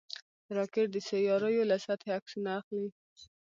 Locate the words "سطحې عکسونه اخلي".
1.85-2.87